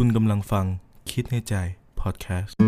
[0.00, 0.66] คุณกำลังฟัง
[1.12, 1.54] คิดในใจ
[2.00, 2.60] พอดแคสต์ สว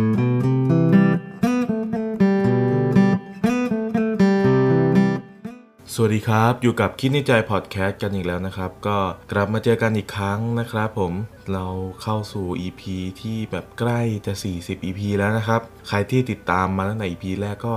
[6.06, 8.98] ัสดีครับ อยู่กับคิดในใจ พอดแคสต์กันอีกแล้วนะครับ ก็
[9.32, 11.12] กลับมาเจอกันอีกครั้งนะครับผม
[11.52, 11.66] เรา
[12.02, 12.82] เข้าสู่ EP
[13.20, 17.74] ที่แบบใกล้จะ 40 EP แล้วนะครับ ใครที่ติดตามมาตั้งแต่ EP แรกก็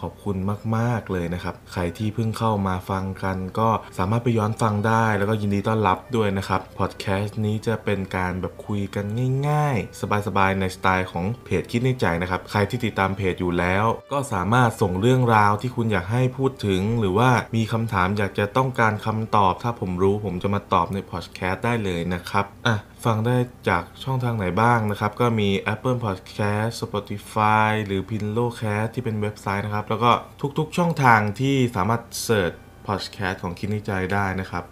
[0.00, 0.36] ขอบคุณ
[0.76, 3.68] มาก ๆ เลยนะครับ ใครที่เพิ่งเข้ามาฟังกัน ก็
[3.98, 9.04] สามารถไปย้อนฟังได้ แล้วก็ยินดีต้อนรับด้วยนะครับ พอดแคสต์นี้จะเป็นการแบบคุยกัน
[9.48, 23.36] ง่าย ๆ สบาย ๆ ในสไตล์ของเพจคิดในใจนะครับ ใครที่ติดตามเพจอยู่แล้ว ก็สามารถส่งเรื่องราวที่คุณอยากให้พูดถึง หรือว่ามีคำถามอยากจะต้องการคำตอบ ถ้าผมรู้ผมจะมาตอบในพอดแคสต์ได้เลยนะครับ อะฟังได้
[23.68, 30.10] จากช่องทางไหนบ้างนะครับ ก็มี Apple Podcast Spotify หรือ Pinlocast ที่เป็นเว็บไซต์นะครับ แล้วก็
[30.58, 32.52] ทุกๆช่องทางที่สามารถเสิร์ช
[32.86, 34.64] Podcast ของคิดในใจได้นะครับ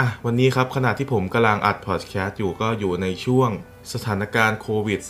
[0.00, 3.50] อะวันนี้ครับขณะที่ผมกำลังอัด Podcast อยู่ก็อยู่ในช่วง
[3.92, 5.00] สถานการณ์โควิด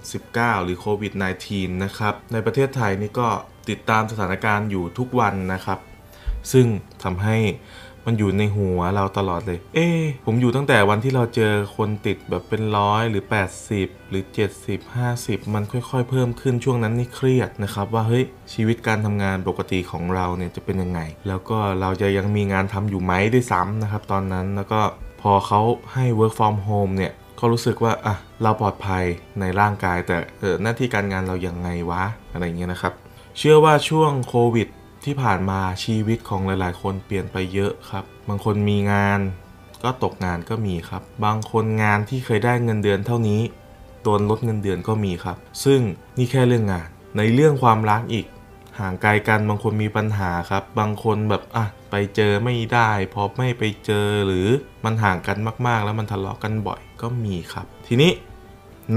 [0.00, 1.12] 2019 หรือโควิด
[1.46, 3.28] -19 นะครับ ในประเทศไทยนี่ก็
[3.70, 5.78] ติดตามสถานการณ์อยู่ทุกวันนะครับ
[6.52, 6.66] ซึ่ง
[7.04, 7.36] ทำให้
[8.06, 9.88] มันอยู่ในหัวเราตลอดเลย เอ๊
[10.26, 13.24] ผมอยู่ตั้งแต่วันที่เราเจอคนติดแบบเป็นร้อยหรือ
[13.66, 14.24] 80 หรือ
[14.66, 24.80] 70 50 มันค่อยๆ เพิ่มขึ้นช่วงนั้นนี่เครียดนะครับ ว่าเฮ้ยชีวิตการทำงานปกติของเราเนี่ยจะเป็นยังไง แล้วก็เราจะยังมีงานทำอยู่ไหมด้วยซ้ำนะครับตอนนั้นแล้วก็
[25.20, 25.60] พอเขา
[25.94, 29.04] ให้ work from home เนี่ยก็รู้สึกว่าอะเราปลอดภัย
[29.40, 32.92] ในร่างกายแต่เออหน้าที่การงานเรายังไงวะอะไรเงี้ยนะครับ
[33.38, 34.68] เชื่อว่าช่วงโควิด
[35.04, 39.20] ที่ผ่านมาชีวิตของหลาย ๆ คนเปลี่ยนไปเยอะครับ บางคนมีงาน
[39.84, 43.40] ก็ตกงานก็มีครับ บางคนงานที่เคยได้เงินเดือนเท่านี้
[44.02, 45.80] โดนลดเงินเดือนก็มีครับ ซึ่ง
[46.18, 48.26] นี่แค่เรื่องงาน ในเรื่องความรักอีก
[48.78, 54.48] ห่างไกลกันบางคนมีปัญหาครับ บางคนแบบอะไปเจอไม่ได้พอไม่ไปเจอหรือ
[54.84, 58.10] มันห่างกันมาก ๆ แล้วมันทะเลาะกันบ่อยก็มีครับ ทีนี้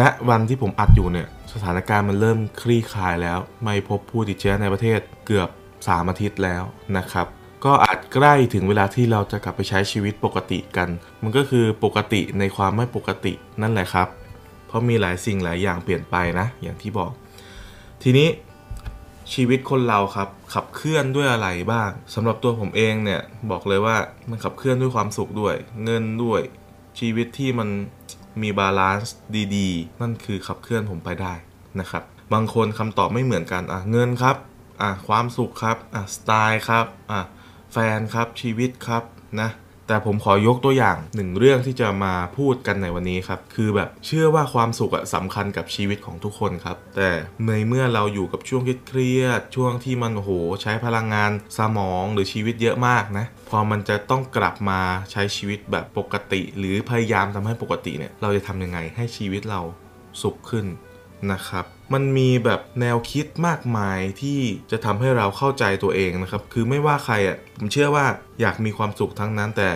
[0.01, 5.49] ณวันที่ผมอัดอยู่เนี่ยสถานการณ์มันเริ่มคลี่คลายแล้ว ไม่พบผู้ติดเชื้อในประเทศเกือบ
[5.87, 6.63] 3 อาทิตย์แล้ว
[6.97, 7.27] นะครับ
[7.65, 10.89] ก็อาจใกล้ถึงเวลาที่เราจะกลับไปใช้ชีวิตปกติกัน
[11.23, 14.07] มันก็คือปกติในความไม่ปกตินั่นแหละครับ
[14.67, 17.11] เพราะมีหลายสิ่งหลายอย่างเปลี่ยนไปนะ อย่างที่บอก
[18.03, 18.27] ทีนี้
[19.33, 23.21] ชีวิตคนเราครับขับเคลื่อนด้วยอะไรบ้างสำหรับตัวผมเองเนี่ย
[23.51, 23.97] บอกเลยว่า
[24.29, 26.41] มันขับเคลื่อนด้วยความสุขด้วย เงินด้วย
[26.99, 27.69] ชีวิตที่มัน
[28.41, 29.15] มี balance
[29.55, 31.33] ดี ๆ นั่นคือขับเคลื่อนผมไปได้
[31.79, 32.03] นะครับ
[32.33, 34.35] บางคนคำตอบไม่เหมือนกันอะเงินครับ
[34.81, 37.21] อะความสุขครับอะสไตล์ครับอะ
[37.73, 39.03] แฟนครับชีวิตครับ
[39.41, 39.49] นะ
[39.87, 47.09] แต่ผมขอยกตัวอย่างหนึ่งเรื่องที่จะมาพูดกันในวันนี้ครับ คือแบบเชื่อว่าความสุขอะสำคัญกับชีวิตของทุกคนครับ แต่
[47.47, 54.79] ในเมื่อเราอยู่กับช่วงเครียดช่วงที่มันโอ้โหใช้พลังงานสมองหรือชีวิตเยอะมากนะ พอมันจะต้องกลับมา
[55.11, 59.61] ใช้ชีวิตแบบปกติ หรือพยายามทำให้ปกติเนี่ย เราจะทำยังไงให้ชีวิตเรา
[60.21, 60.65] สุขขึ้น
[61.31, 64.39] นะครับมันมีแบบแนวคิดมากมายที่
[64.71, 68.05] จะทำให้เราเข้าใจตัวเองนะครับ คือไม่ว่าใครอะผมเชื่อว่า
[68.41, 69.69] อยากมีความสุขทั้งนั้นแต่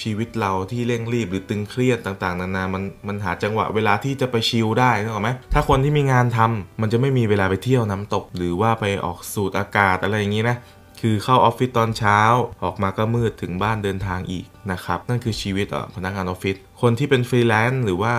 [0.00, 10.56] ชีวิตเราที่เร่งรีบหรือตึงเครียดต่างๆ นานา มันมันหาจังหวะเวลาที่จะไป chill ได้นึกออกไหมถ้าคนที่มีงานทำมันจะไม่มีเวลาไปเที่ยวน้ำตก หรือว่าไปออกสูดอากาศอะไรอย่างนี้นะ
[11.00, 12.20] คือเข้าออฟฟิศตอนเช้า
[12.64, 18.14] ออกมาก็มืดถึงบ้านเดินทางอีกนะครับนั่นคือชีวิตอะพนักงานออฟฟิศคนที่เป็นฟรีแลนซ์หรือว่า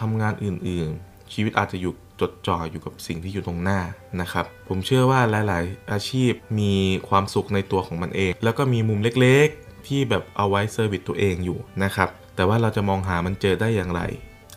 [0.00, 3.80] ทำงานอื่น ๆ ชีวิตอาจจะอยู่จดจ่ออยู่กับสิ่งที่อยู่ตรงหน้า
[4.20, 6.72] นะครับ ผมเชื่อว่าหลาย ๆ อาชีพมี
[7.08, 14.02] ความสุขในตัวของมันเอง แล้วก็มีมุมเล็ก ๆ ที่แบบเอาไว้ service ตัวเองอยู่นะครับ แต่ว่าเราจะมองหามันเจอได้อย่างไร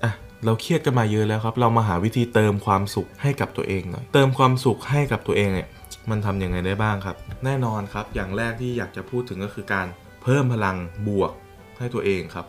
[0.03, 0.11] อะ
[0.45, 5.69] เราเครียดกันมาเยอะแล้วครับ เรามาหาวิธีเติมความสุขให้กับตัวเองหน่อย เติมความสุขให้กับตัวเองเนี่ย
[6.09, 7.15] มันทำยังไงได้บ้างครับ
[7.45, 9.87] แน่นอนครับ อย่างแรกที่อยากจะพูดถึงก็คือการ
[10.23, 10.77] เพิ่มพลัง
[11.07, 11.31] บวก
[11.77, 12.45] ให้ตัวเองครับ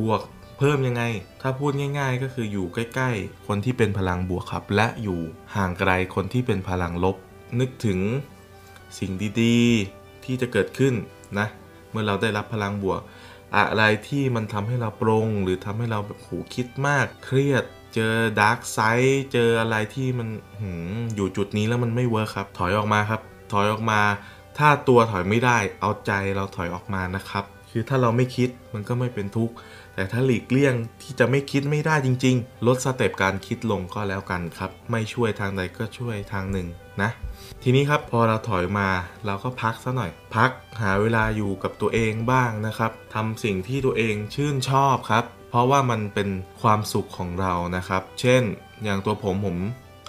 [0.00, 0.20] บวก
[0.58, 1.02] เพิ่มยังไง
[1.40, 5.20] ถ้าพูดง่าย ๆ ก็คืออยู่ใกล้ ๆ คนที่เป็นพลังบวกครับ และอยู่
[5.54, 7.16] ห่างไกลคนที่เป็นพลังลบ
[7.60, 8.00] นึกถึง
[8.98, 9.12] สิ่ง
[9.42, 10.94] ดีๆ ที่จะเกิดขึ้น
[11.38, 11.46] นะ
[11.90, 13.00] เมื่อเราได้รับพลังบวก
[13.56, 20.28] อะไรที่มันทำให้เราปลงหรือทำให้เราแบบหูคิดมาก เครียดเจอ dark side เจออะไรที่มัน
[20.60, 23.20] หืมอยู่จุดนี้แล้วมันไม่ work ครับ ถอยออกมาครับ
[23.52, 24.00] ถอยออกมา
[24.58, 27.44] ถ้าตัวถอยไม่ได้เอาใจเราถอยออกมานะครับ
[27.78, 29.54] คือถ้าเราไม่คิดมันก็ไม่เป็นทุกข์
[29.94, 36.66] แต่ถ้าหลีกเลี่ยงที่จะไม่คิดไม่ได้จริง ๆ ลดสเต็ปการคิดลงก็แล้วกันครับ ไม่ช่วยทางใดก็ช่วยทางหนึ่ง
[37.02, 37.10] นะ
[37.62, 38.88] ทีนี้ครับพอเราถอยมา
[39.26, 40.50] เราก็พักซะหน่อย พัก
[40.82, 46.28] หาเวลาอยู่กับตัวเองบ้างนะครับทำสิ่งที่ตัวเองชื่นชอบครับ เพราะว่ามันเป็น
[46.62, 48.42] ความสุขของเรานะครับ เช่น
[48.84, 49.56] อย่างตัวผมผม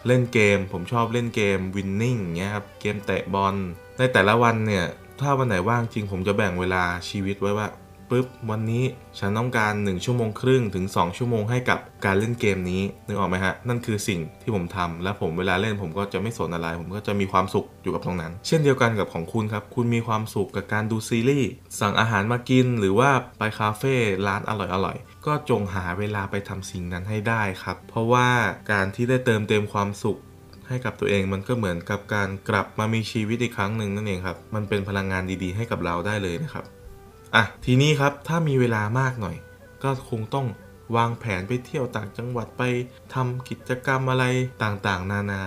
[0.07, 3.55] เล่นเกม ผมชอบเล่นเกมวินนิ่งเงี้ยครับเกมเตะบอล
[3.97, 4.85] ในแต่ละวันเนี่ย
[5.21, 7.67] ถ้าวันไหนว่างจริงผมจะแบ่งเวลาชีวิตไว้ว่า
[8.11, 8.83] ปุ๊บวันนี้
[9.19, 21.49] ฉันต้องการ 1 ชั่วโมงครึ่งถึง 2 ชั่วโมงให้กับการเล่นเกมนี้นึกออกไหมฮะ นั่นคือสิ่งที่ผมทำและผมเวลาเล่นผมก็จะไม่สนอะไร ผมก็จะมีความสุขอยู่กับตรงนั้น เช่นเดียวกันกับของคุณครับ คุณมีความสุขกับการดูซีรีส์
[21.79, 23.95] สั่งอาหารมากิน หรือว่าไปคาเฟ่
[24.27, 24.51] ร้านอ
[24.85, 28.29] ร่อยๆก็จงหาเวลาไปทำสิ่งนั้นให้ได้ครับ เพราะว่า
[28.71, 30.17] การที่ได้เติมเต็มความสุข
[30.67, 36.65] ให้กับตัวเองมันก็เหมือนกับการกลับมามีชีวิตอีกครั้งหนึ่งนั่นเองครับ มันเป็นพลังงานดีๆ ให้กับเราได้เลยนะครับ
[37.35, 39.35] อะทีนี้ครับถ้ามีเวลามากหน่อย
[39.83, 40.47] ก็คงต้อง
[40.95, 42.63] วางแผนไปเที่ยวต่างจังหวัดไป
[43.13, 44.25] ทำกิจกรรมอะไร
[44.63, 45.41] ต่างๆ นานา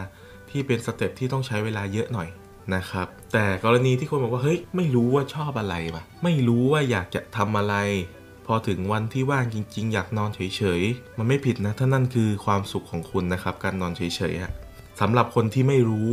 [0.50, 2.28] ที่เป็นสเต็ปที่ต้องใช้เวลาเยอะหน่อย
[2.74, 7.74] นะครับ แต่กรณีที่คนบอกว่าเฮ้ยไม่รู้ว่าชอบอะไรปะไม่รู้ว่าอยากจะทำอะไร
[8.46, 14.02] พอถึงวันที่ว่างจริง ๆ อยากนอนเฉยๆมันไม่ผิดนะถ้านั่นคือความสุขของคุณนะครับ การนอนเฉ
[14.32, 14.52] ยๆอะ
[15.00, 16.10] สำหรับคนที่ไม่รู้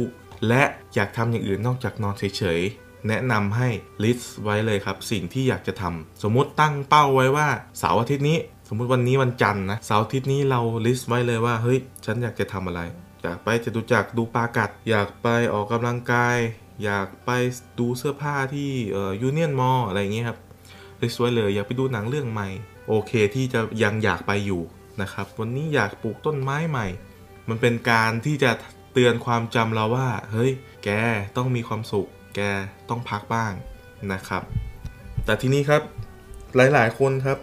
[0.48, 0.64] และ
[0.96, 3.70] อยากทำอย่างอื่นนอกจากนอนเฉยๆ แนะนำให้
[4.04, 7.48] list ไว้เลยครับ สิ่งที่อยากจะทำสมมติตั้งเป้าไว้ว่า
[7.80, 8.38] เสาร์อาทิตย์นี้
[8.70, 12.82] สมมติวันนี้วันจันทร์นะเสาร์อาทิตย์นี้เรา list ไว้เลยว่าเฮ้ยฉันอยากจะทำอะไร
[13.24, 16.38] อยากไปจตุจักรดูปลากัด อยากไปออกกำลังกาย
[16.84, 17.30] อยากไป
[17.80, 18.70] ดูเสื้อผ้าที่
[19.22, 20.40] Union Mall อะไรอย่างเงี้ยครับ
[21.02, 22.50] list ไว้เลยอยากไปดูหนังเรื่องใหม่
[22.88, 24.62] โอเคที่จะยังอยากไปอยู่
[25.02, 26.88] นะครับ วันนี้อยากปลูกต้นไม้ใหม่
[27.50, 28.52] มันเป็นการที่จะ
[29.00, 30.52] เตือนความจำเราว่า เฮ้ย
[30.84, 30.90] แก
[31.38, 32.40] ต้องมีความสุข แก
[32.90, 33.54] ต้องพักบ้าง
[34.14, 34.44] นะครับ
[35.26, 35.82] แต่ทีนี้ครับ
[36.56, 37.38] หลายๆ คนครับ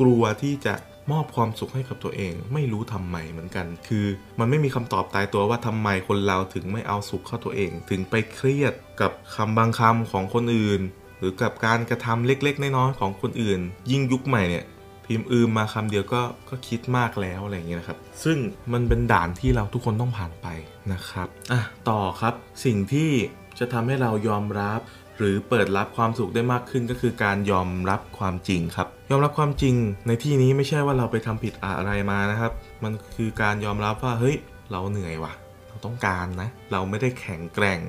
[0.00, 0.74] กลัวที่จะ
[1.12, 4.06] มอบความสุขให้กับตัวเอง ไม่รู้ทำไมเหมือนกัน คือ
[4.38, 10.80] มันไม่มีคำตอบตายตัวว่าทำไมคนเราถึงไม่เอาสุขเข้าตัวเอง ถึงไปเครียดกับคำบางคำของคนอื่น
[11.18, 13.60] หรือกับการกระทำเล็กๆน้อยๆของคนอื่น
[13.90, 14.64] ยิ่งยุคใหม่เนี่ย
[15.06, 18.38] พิมพ์อืมมาคำเดียวก็ก็คิดมากแล้วอะไรอย่างเงี้ยนะครับ ซึ่ง
[18.72, 20.46] มันเป็นด่านที่เราทุกคนต้องผ่านไป
[20.92, 22.34] นะครับอะต่อครับ
[22.64, 23.10] สิ่งที่
[23.58, 24.80] จะทำให้เรายอมรับ
[25.18, 29.74] หรือเปิดรับความสุขได้มากขึ้นก็คือการยอมรับความจริงครับ ยอมรับความจริง
[30.06, 32.52] ในที่นี้ไม่ใช่ว่าเราไปทำผิดอะไรมานะครับ
[32.84, 34.36] มันคือการยอมรับว่าเฮ้ย
[34.72, 35.32] เราเหนื่อยว่ะ
[35.68, 37.80] เราต้องการนะ เราไม่ได้แข็งแกร่ง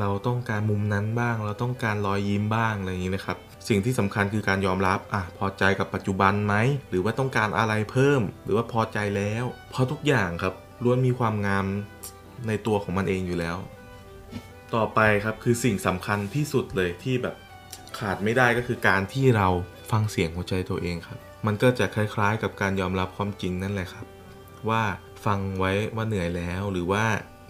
[0.00, 3.36] เราต้องการมุมนั้นบ้าง เราต้องการรอยยิ้มบ้างอะไรอย่างนี้นะครับ
[3.68, 6.54] สิ่งที่สำคัญคือการยอมรับอะพอใจกับปัจจุบันไหม
[6.90, 10.54] หรือว่าต้องการอะไรเพิ่ม หรือว่าพอใจแล้ว เพราะทุกอย่างครับ
[10.84, 11.66] ล้วนมีความงาม
[12.48, 13.56] ในตัวของมันเองอยู่แล้ว
[14.74, 17.34] ต่อไปครับคือสิ่งสำคัญที่สุดเลยที่แบบ
[17.98, 19.48] ขาดไม่ได้ก็คือการที่เรา
[19.90, 24.06] ฟังเสียงหัวใจตัวเองครับ มันก็จะคล้ายๆ กับการยอมรับความจริงนั่นแหละครับ
[24.68, 24.82] ว่า
[25.26, 27.04] ฟังไว้ว่าเหนื่อยแล้วหรือว่า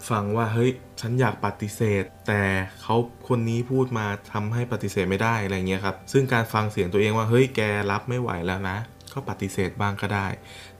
[0.09, 0.71] ฟังว่าเฮ้ย
[1.01, 2.41] ฉันอยากปฏิเสธ แต่
[2.81, 2.95] เขา
[3.27, 7.61] คนนี้พูดมาทำให้ปฏิเสธไม่ได้อะไรเงี้ยครับซึ่งการฟังเสียงตัวเองว่าเฮ้ยแก
[7.91, 8.77] รับไม่ไหวแล้วนะ
[9.13, 10.27] ก็ปฏิเสธบ้างก็ได้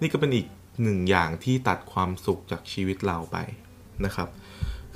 [0.02, 0.48] นี่ก็เป็นอีก
[0.84, 3.38] หนึ่งอย่างที่ตัดความสุขจากชีวิตเราไป
[4.06, 4.30] นะครับ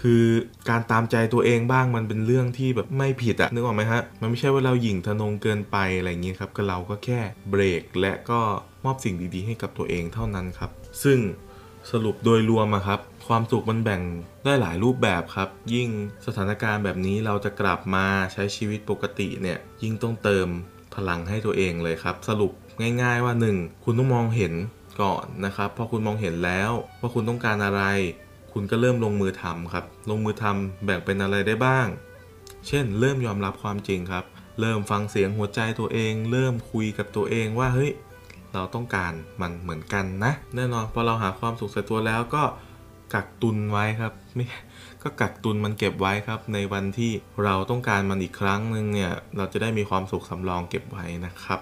[0.01, 0.23] คือ
[0.69, 8.39] การตามใจตัวเองบ้างมันเป็นเรื่องที่แบบไม่ผิดอะนึกออกไหมฮะมันไม่ใช่ว่าเราหยิ่งทะนงเกินไปอะไรอย่างเงี้ยครับก็เราก็แค่เบรกและก็
[8.85, 10.71] มอบสิ่งดีๆ ให้กับตัวเองเท่านั้นครับ
[11.03, 11.19] ซึ่ง
[11.91, 14.01] สรุปโดยรวมอะครับ ความสุขมันแบ่ง
[14.45, 15.89] ได้หลายรูปแบบครับ ยิ่ง
[16.25, 20.47] สถานการณ์แบบนี้เราจะกลับมาใช้ชีวิตปกติเนี่ย ยิ่งต้องเติม
[20.95, 22.51] พลังให้ตัวเองเลยครับ สรุป
[23.01, 23.83] ง่าย ๆว่า 1.
[23.83, 24.53] คุณต้องมองเห็น
[25.01, 27.81] ก่อนนะครับพอคุณมองเห็นแล้วว่าคุณต้องการอะไร
[28.53, 31.87] คุณก็เริ่มลงมือทำครับ ลงมือทำแบ่งเป็นอะไรได้บ้าง
[32.67, 34.25] เช่น เริ่มยอมรับความจริงครับ
[34.59, 37.91] เริ่มฟังเสียงหัวใจตัวเอง เริ่มคุยกับตัวเองว่าเฮ้ย
[38.53, 42.43] เราต้องการมันเหมือนกันนะ แน่นอนพอเราหาความสุขใส่ตัวแล้วก็
[43.13, 44.45] กักตุนไว้ครับไม่
[45.03, 47.11] ก็กักตุนมันเก็บไว้ครับ ในวันที่
[47.43, 51.59] เราต้องการมันอีกครั้งหนึ่งเนี่ยเราจะได้มีความสุขสำรองเก็บไว้นะครับ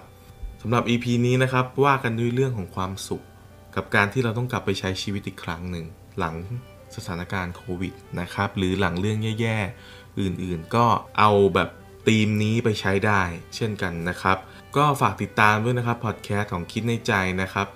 [0.62, 3.22] สำหรับ EP นี้นะครับว่ากันด้วยเรื่องของความสุข
[3.76, 5.86] กับการที่เราต้องกลับไปใช้ชีวิตอีกครั้งหนึ่ง
[6.18, 6.34] หลัง
[6.96, 10.84] สถานการณ์โควิดนะครับหรือหลังเรื่องแย่ๆอื่นๆ ก็
[11.18, 11.70] เอาแบบ
[12.06, 13.22] ธีมนี้ไปใช้ได้
[13.56, 14.38] เช่นกันนะครับ
[14.76, 17.12] ก็ฝากติดตามด้วยนะครับพอดแคสต์ของคิดในใจ
[17.42, 17.66] นะครับ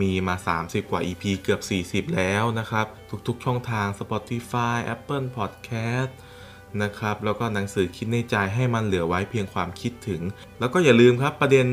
[0.00, 2.86] มีมา 30 กว่า EP เกือบ 40 แล้วนะครับ
[3.28, 6.12] ทุกๆ ช่องทาง Spotify Apple Podcast
[6.82, 10.22] นะครับ แล้วก็หนังสือคิดในใจให้มันเหลือไว้เพียงความคิดถึง
[10.60, 11.66] แล้วก็อย่าลืมครับประเด็น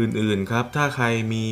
[0.00, 1.46] อื่นๆครับ ถ้าใครมี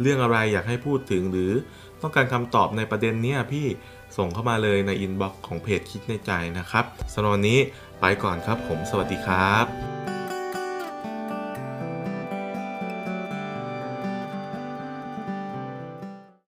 [0.00, 1.52] เรื่องอะไรอยากให้พูดถึงหรือ
[2.00, 3.66] ต้องการคำตอบในประเด็นนี้พี่
[4.16, 7.58] ส่งเข้ามาเลยใน inbox ของเพจคิดในใจนะครับสำหรับวันนี้
[8.00, 9.91] ไปก่อนครับผม สวัสดีครับ